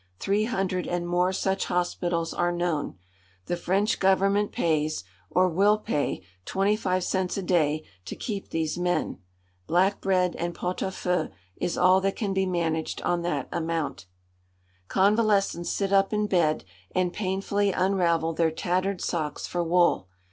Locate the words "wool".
19.63-20.07